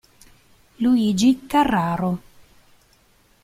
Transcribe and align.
Luigi 0.79 1.45
Carraro 1.45 2.17